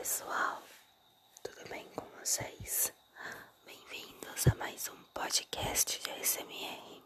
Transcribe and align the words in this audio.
pessoal, 0.00 0.62
tudo 1.42 1.68
bem 1.68 1.86
com 1.94 2.06
vocês? 2.18 2.90
Bem-vindos 3.66 4.46
a 4.46 4.54
mais 4.54 4.88
um 4.88 4.96
podcast 5.12 6.00
de 6.00 6.10
ASMR. 6.12 7.04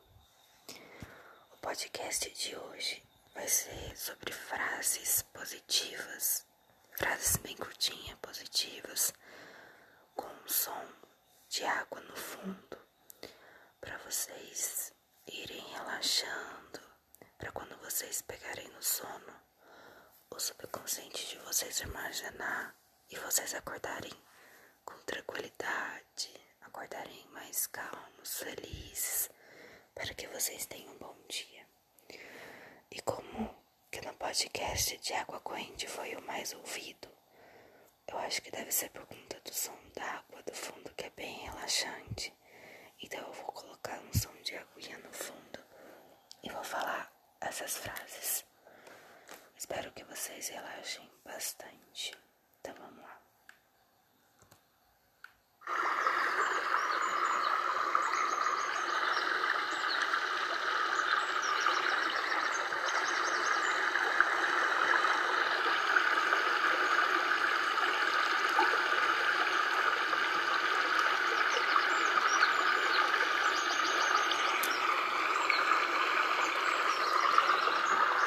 O 1.50 1.56
podcast 1.60 2.30
de 2.30 2.54
hoje 2.54 3.02
vai 3.34 3.48
ser 3.48 3.96
sobre 3.96 4.32
frases 4.32 5.22
positivas, 5.32 6.46
frases 6.96 7.36
bem 7.38 7.56
curtinhas, 7.56 8.16
positivas, 8.22 9.12
com 10.14 10.28
um 10.28 10.46
som 10.48 10.86
de 11.48 11.64
água 11.64 12.00
no 12.00 12.14
fundo, 12.14 12.78
para 13.80 13.98
vocês 14.06 14.92
irem 15.26 15.66
relaxando, 15.72 16.80
para 17.38 17.50
quando 17.50 17.76
vocês 17.78 18.22
pegarem 18.22 18.68
no 18.68 18.82
sono 18.84 19.34
o 20.30 20.38
subconsciente 20.38 21.26
de 21.28 21.38
vocês 21.38 21.80
imaginar 21.80 22.74
e 23.10 23.16
vocês 23.16 23.54
acordarem 23.54 24.12
com 24.84 24.96
tranquilidade, 25.04 26.30
acordarem 26.62 27.26
mais 27.28 27.66
calmos, 27.66 28.38
felizes, 28.38 29.30
para 29.94 30.12
que 30.14 30.26
vocês 30.28 30.66
tenham 30.66 30.92
um 30.94 30.98
bom 30.98 31.16
dia. 31.28 31.66
E 32.90 33.00
como 33.02 33.54
que 33.90 34.00
no 34.00 34.14
podcast 34.14 34.96
de 34.98 35.12
Água 35.14 35.40
Corrente 35.40 35.86
foi 35.88 36.14
o 36.16 36.22
mais 36.22 36.52
ouvido, 36.54 37.08
eu 38.06 38.18
acho 38.18 38.42
que 38.42 38.50
deve 38.50 38.70
ser 38.72 38.90
por 38.90 39.06
conta 39.06 39.40
do 39.40 39.52
som 39.52 39.76
da 39.94 40.04
água 40.04 40.42
do 40.42 40.54
fundo 40.54 40.92
que 40.94 41.04
é 41.06 41.10
bem 41.10 41.38
relaxante. 41.46 42.32
Então 43.00 43.20
eu 43.20 43.32
vou 43.32 43.52
colocar 43.52 43.98
um 44.00 44.12
som 44.12 44.32
de 44.42 44.56
aguinha 44.56 44.98
no 44.98 45.12
fundo 45.12 45.60
e 46.42 46.50
vou 46.50 46.62
falar 46.64 47.12
essas 47.40 47.76
frases. 47.76 48.44
Espero 49.56 49.92
que 49.92 50.04
vocês 50.04 50.48
relaxem 50.48 51.10
bastante. 51.24 52.12
Então 52.66 52.74
vamos 52.78 52.96
lá. 53.02 53.18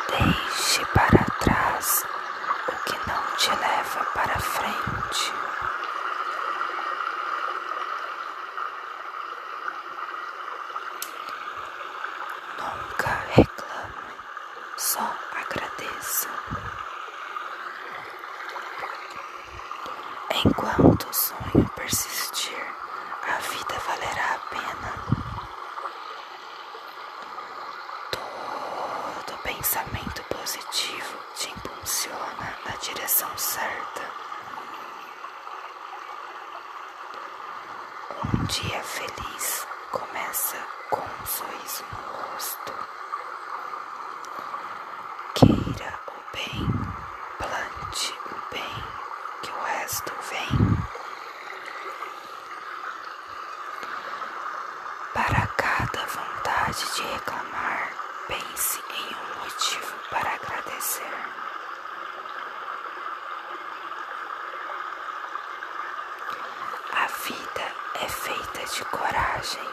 Deixe 0.10 0.86
para 0.94 1.26
trás 1.40 2.04
o 2.68 2.72
que 2.84 3.10
não 3.10 3.36
te 3.38 3.50
leva 3.50 4.04
para 4.14 4.40
frente. 4.40 5.34
Nunca 12.58 13.10
reclame, 13.36 14.14
só 14.78 15.16
Enquanto 20.46 21.10
o 21.10 21.14
sonho 21.14 21.70
persistir, 21.76 22.66
a 23.24 23.38
vida 23.40 23.78
valerá 23.86 24.36
a 24.36 24.40
pena. 24.50 24.94
Todo 28.12 29.38
pensamento 29.44 30.24
positivo 30.24 31.18
te 31.36 31.50
impulsiona 31.52 32.58
na 32.66 32.76
direção 32.78 33.38
certa. 33.38 34.02
Um 38.24 38.44
dia 38.46 38.82
feliz 38.84 39.68
começa 39.92 40.58
com 40.90 41.02
um 41.02 41.26
sorriso 41.26 41.84
no 41.92 41.98
rosto. 42.14 42.74
Queira 45.36 46.00
o 46.08 46.36
bem, 46.36 46.68
plante 47.38 48.14
o 48.26 48.54
bem, 48.54 48.84
que 49.44 49.52
o 49.52 49.68
resto 49.88 50.14
vem. 50.30 50.78
Para 55.14 55.48
cada 55.56 56.06
vontade 56.08 56.86
de 56.94 57.02
reclamar, 57.04 57.94
pense 58.28 58.84
em 58.90 59.16
um 59.16 59.44
motivo 59.44 59.96
para 60.10 60.30
agradecer. 60.34 61.14
A 66.92 67.08
vida 67.08 67.74
é 68.02 68.10
feita 68.10 68.66
de 68.66 68.84
coragem. 68.84 69.70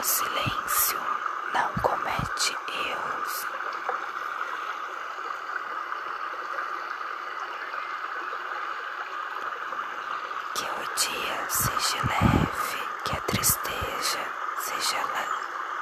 O 0.00 0.02
silêncio 0.02 1.00
não 1.54 1.72
comete 1.80 2.56
erros. 2.68 3.46
Que 10.54 10.64
o 10.64 10.94
dia 10.96 11.35
seja 11.48 11.98
leve, 12.02 12.82
que 13.04 13.16
a 13.16 13.20
tristeza 13.22 14.18
seja 14.58 14.98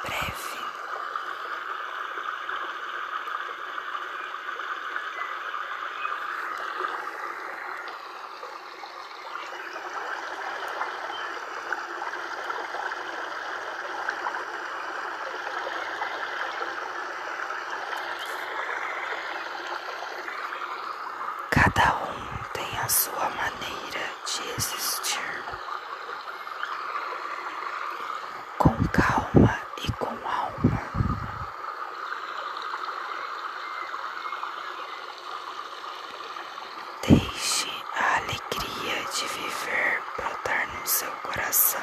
breve. 0.03 0.65
Cada 21.51 21.95
um 21.97 22.43
tem 22.53 22.79
a 22.79 22.89
sua 22.89 23.31
maneira 23.31 24.01
de 24.27 24.49
existir. 24.57 25.45
Com 28.59 28.75
calma 28.93 29.59
e 29.83 29.93
com 29.93 30.07
alma. 30.09 30.81
Deixe 37.07 37.69
a 37.95 38.17
alegria 38.17 39.05
de 39.13 39.27
viver 39.27 40.03
brotar 40.17 40.69
no 40.81 40.87
seu 40.87 41.11
coração. 41.23 41.83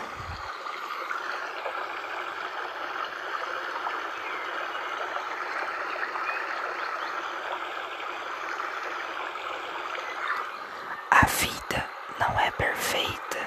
A 11.12 11.26
vida 11.26 11.86
não 12.20 12.40
é 12.40 12.50
perfeita 12.52 13.40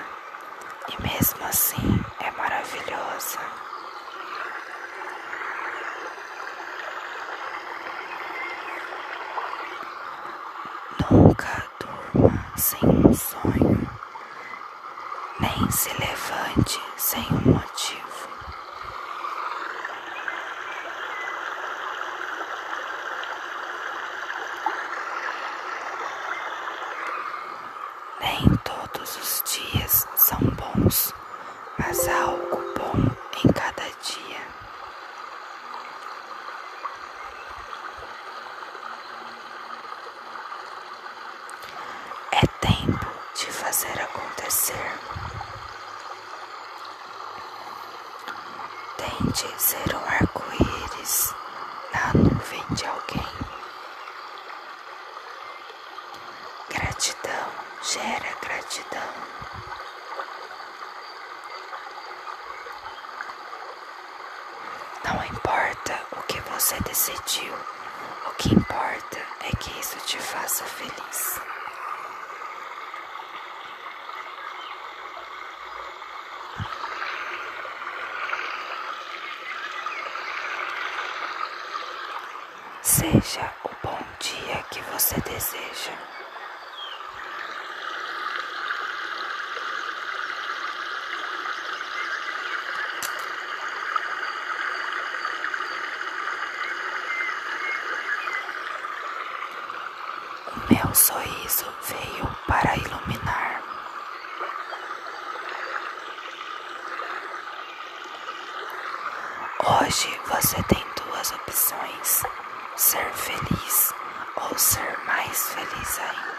e 0.89 1.03
mesmo 1.03 1.45
assim 1.47 2.05
é 2.21 2.31
maravilhosa. 2.33 3.41
Nunca 11.11 11.65
durma 11.81 12.45
sem 12.57 12.74
um 12.91 13.13
sonho, 13.15 13.89
nem 15.41 15.71
se 15.71 15.89
levante 15.99 16.81
sem 16.97 17.23
um 17.33 17.53
motivo. 17.53 18.29
Nem 28.21 28.57
todos 28.65 29.17
os 29.17 29.43
dias 29.51 30.07
são 30.17 30.39
bons, 30.41 31.13
mas 31.79 32.09
há 32.09 32.23
algo 32.23 32.63
bom 32.77 33.15
em 33.45 33.53
cada 33.53 33.83
dia. 33.83 34.41
É 42.33 42.47
tempo 42.61 43.07
de 43.35 43.47
fazer 43.47 44.01
acontecer. 44.55 44.75
Tente 48.97 49.61
ser 49.61 49.97
um 49.97 50.05
arco-íris 50.07 51.35
na 51.93 52.13
nuvem 52.15 52.65
de 52.71 52.87
alguém. 52.87 53.27
Gratidão 56.69 57.51
gera 57.83 58.37
gratidão. 58.41 59.15
Não 65.05 65.25
importa 65.25 66.01
o 66.13 66.23
que 66.23 66.41
você 66.41 66.79
decidiu, 66.81 67.55
O 68.27 68.37
que 68.37 68.55
importa 68.55 69.19
é 69.41 69.55
que 69.57 69.79
isso 69.79 69.97
te 70.07 70.19
faça 70.19 70.65
feliz. 70.65 71.54
Seja 82.87 83.51
o 83.65 83.71
bom 83.83 83.99
dia 84.21 84.63
que 84.71 84.79
você 84.93 85.19
deseja. 85.23 85.93
O 100.53 100.75
meu 100.75 100.95
sorriso 100.95 101.65
veio 101.89 102.37
para 102.47 102.77
iluminar. 102.77 103.63
Hoje 109.81 110.21
você 110.27 110.63
tem 110.65 110.85
duas 111.03 111.33
opções: 111.33 112.23
ser 112.77 113.09
feliz 113.15 113.95
ou 114.37 114.59
ser 114.59 114.99
mais 115.07 115.49
feliz 115.51 115.99
ainda. 116.01 116.35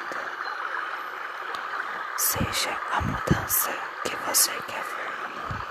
Seja 2.17 2.77
a 2.91 3.01
mudança 3.01 3.71
que 4.03 4.15
você 4.17 4.51
quer 4.67 4.83
ver 4.83 5.11
no 5.21 5.29
mundo. 5.29 5.65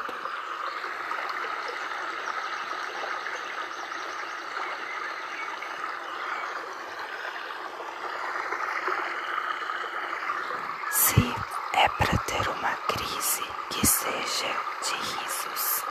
Se 10.90 11.34
é 11.74 11.88
para 11.88 12.18
ter 12.18 12.48
uma 12.48 12.76
crise 12.88 13.44
que 13.70 13.86
seja 13.86 14.56
de 14.82 14.94
risos. 14.94 15.84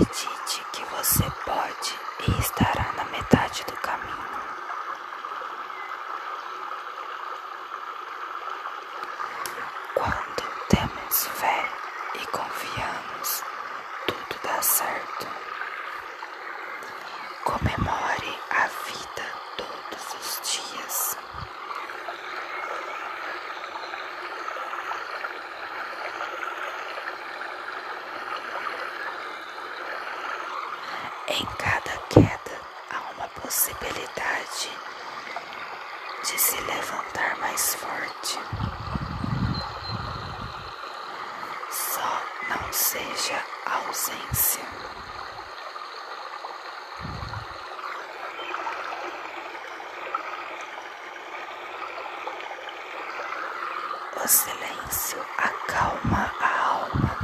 Acredite 0.00 0.64
que 0.72 0.84
você 0.84 1.24
pode 1.44 1.98
e 2.28 2.40
estará 2.40 2.92
na 2.96 3.04
metade 3.06 3.64
do 3.64 3.72
caminho. 3.78 4.14
Quando 9.94 10.42
temos 10.68 11.26
fé 11.26 11.68
e 12.14 12.26
confiamos, 12.28 13.42
tudo 14.06 14.40
dá 14.44 14.62
certo. 14.62 15.26
Comemore 17.42 18.38
a 18.50 18.66
vida 18.86 19.26
todos 19.56 20.14
os 20.14 20.40
dias. 20.48 21.16
Em 31.30 31.44
cada 31.58 31.90
queda 32.08 32.60
há 32.90 33.12
uma 33.12 33.28
possibilidade 33.98 34.70
de 36.22 36.40
se 36.40 36.60
levantar 36.62 37.36
mais 37.38 37.74
forte. 37.74 38.38
Só 41.70 42.22
não 42.48 42.72
seja 42.72 43.42
ausência. 43.66 44.64
O 54.24 54.28
silêncio 54.28 55.24
acalma 55.38 56.30
a 56.40 56.68
alma. 56.68 57.18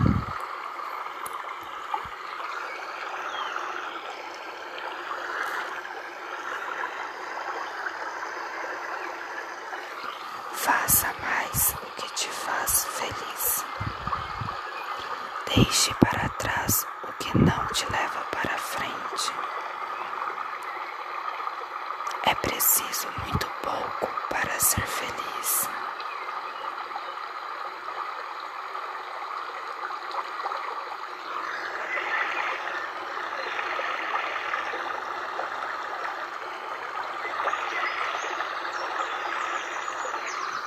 Faça 10.55 11.13
mais 11.21 11.75
o 11.83 11.87
que 12.01 12.15
te 12.15 12.29
faz 12.29 12.85
feliz. 12.85 13.65
Para 16.01 16.29
trás 16.39 16.87
o 17.03 17.13
que 17.15 17.37
não 17.39 17.67
te 17.69 17.85
leva 17.91 18.21
para 18.31 18.57
frente. 18.59 19.33
É 22.27 22.35
preciso 22.35 23.09
muito 23.27 23.47
pouco 23.63 24.09
para 24.29 24.59
ser 24.61 24.87
feliz. 24.87 25.69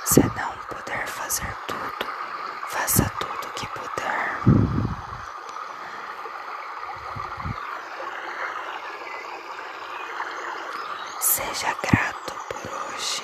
Se 0.04 0.20
não 0.20 0.52
puder 0.68 1.06
fazer 1.06 1.54
tudo, 1.66 2.06
faça 2.68 3.10
tudo 3.20 3.52
que 3.54 3.66
puder. 3.68 4.38
Seja 11.20 11.74
grato 11.82 12.34
por 12.48 12.72
hoje. 12.72 13.22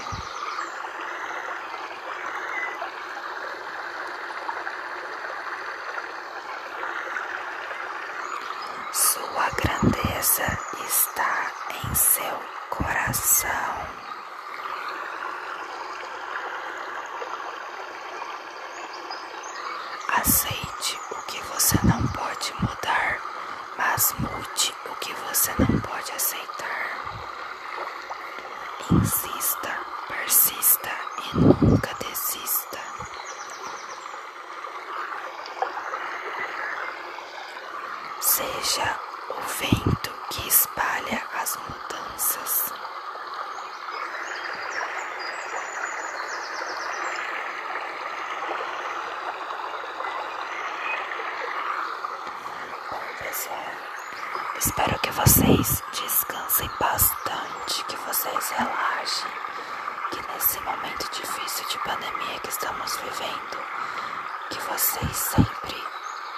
Sua 8.93 9.51
grandeza 10.25 10.59
está 10.87 11.53
em 11.85 11.95
seu 11.95 12.41
coração. 12.71 13.51
Aceite 20.09 20.99
o 21.11 21.23
que 21.27 21.41
você 21.43 21.79
não 21.85 22.07
pode 22.09 22.55
mudar, 22.61 23.21
mas 23.77 24.15
mude 24.19 24.75
o 24.87 24.95
que 24.97 25.13
você 25.29 25.53
não 25.59 25.79
pode 25.81 26.13
aceitar. 26.13 26.89
Insista, 28.93 29.79
persista 30.09 30.91
e 31.19 31.37
nunca 31.37 31.95
desista. 31.97 32.79
Seja 38.21 38.99
o 39.29 39.41
vento 39.41 40.15
que 40.31 40.49
espalha 40.49 41.23
as 41.41 41.57
mudanças. 41.57 42.73
Bom, 52.91 53.01
pessoal, 53.19 53.67
espero 54.59 54.99
que 55.01 55.11
vocês 55.45 55.83
descansem 55.93 56.71
bastante, 56.81 57.85
que 57.85 57.97
vocês 57.97 58.51
relaxem, 58.51 59.31
que 60.11 60.33
nesse 60.33 60.59
momento 60.61 61.11
difícil 61.13 61.69
de 61.69 61.79
pandemia 61.81 62.41
que 62.41 62.49
estamos 62.49 62.97
vivendo, 62.97 63.59
que 64.49 64.59
vocês 64.61 65.17
sempre 65.17 65.85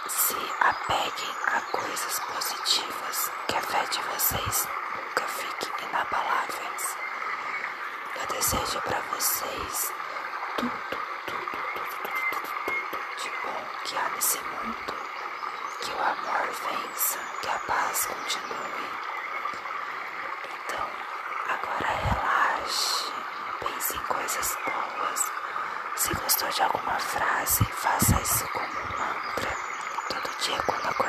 se 0.08 0.36
apeguem 0.60 1.36
a 1.46 1.60
coisas 1.70 2.18
positivas, 2.18 3.30
que 3.46 3.56
a 3.56 3.60
fé 3.60 3.84
de 3.84 4.00
vocês 4.02 4.68
nunca 4.96 5.24
fique 5.28 5.84
inabaláveis. 5.84 6.96
Eu 8.20 8.26
desejo 8.34 8.80
para 8.80 9.00
vocês 9.14 9.92
tudo, 10.56 10.72
tudo, 10.90 11.00
tudo, 11.26 11.46
tudo, 11.74 12.22
tudo, 12.32 12.48
tudo 12.66 13.22
de 13.22 13.30
bom 13.44 13.64
que 13.84 13.96
há 13.96 14.08
nesse 14.16 14.38
mundo. 14.38 14.95
Que 15.86 15.92
o 15.92 16.02
amor 16.02 16.48
vença, 16.48 17.18
que 17.40 17.48
a 17.48 17.58
paz 17.60 18.06
continue. 18.06 18.90
Então, 20.50 20.90
agora 21.48 21.86
relaxe, 21.86 23.12
pense 23.60 23.96
em 23.96 24.00
coisas 24.00 24.58
boas. 24.66 25.30
Se 25.94 26.12
gostou 26.12 26.48
de 26.48 26.62
alguma 26.62 26.98
frase, 26.98 27.64
faça 27.66 28.20
isso 28.20 28.48
como 28.48 28.66
um 28.66 28.98
mantra. 28.98 29.56
Todo 30.08 30.36
dia, 30.42 30.60
quando 30.64 30.86
acordar, 30.88 31.05